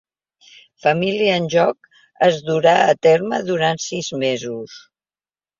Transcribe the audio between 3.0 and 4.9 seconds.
terme durant sis mesos.